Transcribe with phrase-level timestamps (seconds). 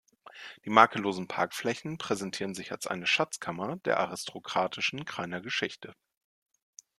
[0.65, 5.93] Die makellosen Parkflächen präsentieren sich als eine Schatzkammer der aristokratischen Krainer Geschichte.